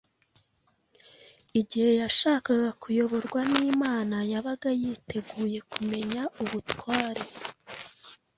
[1.59, 7.23] Igihe yashakaga kuyoborwa n’Imana yabaga yiteguye kumenya ubutware